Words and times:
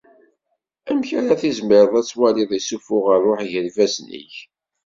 Amek 0.89 1.09
ara 1.19 1.39
tizmireḍ 1.41 1.93
ad 1.99 2.05
t-waliḍ 2.07 2.51
issufuɣ 2.59 3.05
ṛṛuḥ 3.17 3.41
gar 3.51 3.65
yifassen-ik? 3.65 4.35